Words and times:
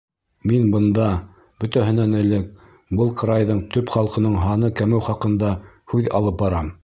Мин 0.51 0.63
бында, 0.75 1.09
бөтәһенән 1.63 2.15
элек, 2.21 2.47
был 3.01 3.13
крайҙың 3.21 3.61
төп 3.75 3.93
халҡының 3.97 4.39
һаны 4.47 4.75
кәмеү 4.81 5.05
хаҡында 5.11 5.53
һүҙ 5.93 6.11
алып 6.21 6.43
барам. 6.45 6.79